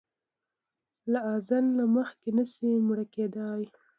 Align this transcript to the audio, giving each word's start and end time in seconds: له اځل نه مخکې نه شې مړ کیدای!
له 1.11 1.19
اځل 1.35 1.65
نه 1.77 1.85
مخکې 1.95 2.29
نه 2.37 2.43
شې 2.51 2.69
مړ 2.87 2.99
کیدای! 3.15 3.63